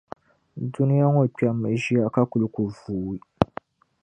Dunia 0.73 1.05
ŋɔ 1.13 1.21
kpɛmmi 1.35 1.67
ʒiɛya, 1.83 2.13
ka 2.13 2.21
kul 2.31 2.43
ku 2.53 2.61
vuui. 2.77 3.17